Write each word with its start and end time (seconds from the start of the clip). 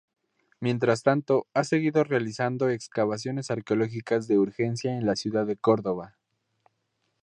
Mientras 0.59 1.03
tanto, 1.03 1.45
ha 1.53 1.63
seguido 1.63 2.03
realizando 2.03 2.69
excavaciones 2.69 3.51
arqueológicas 3.51 4.27
de 4.27 4.39
urgencia 4.39 4.97
en 4.97 5.05
la 5.05 5.15
ciudad 5.15 5.45
de 5.45 5.57
Córdoba. 5.57 6.17